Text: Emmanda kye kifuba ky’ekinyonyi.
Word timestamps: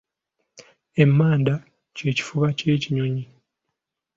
Emmanda 1.03 1.55
kye 1.95 2.09
kifuba 2.17 2.47
ky’ekinyonyi. 2.57 3.23